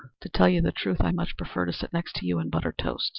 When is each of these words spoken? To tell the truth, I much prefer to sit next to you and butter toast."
To 0.21 0.29
tell 0.29 0.47
the 0.47 0.71
truth, 0.71 0.99
I 0.99 1.11
much 1.11 1.37
prefer 1.37 1.65
to 1.67 1.71
sit 1.71 1.93
next 1.93 2.15
to 2.15 2.25
you 2.25 2.39
and 2.39 2.49
butter 2.49 2.73
toast." 2.75 3.09